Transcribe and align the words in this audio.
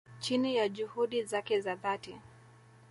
chini 0.19 0.55
ya 0.55 0.69
juhudi 0.69 1.23
zake 1.23 1.61
za 1.61 1.75
dhati 1.75 2.17